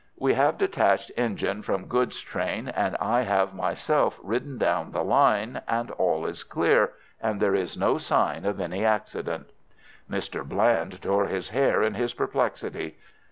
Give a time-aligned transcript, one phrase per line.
[0.17, 5.61] We have detached engine from goods train, and I have myself ridden down the line,
[5.67, 9.51] but all is clear, and there is no sign of any accident."
[10.09, 10.43] Mr.
[10.43, 12.97] Bland tore his hair in his perplexity.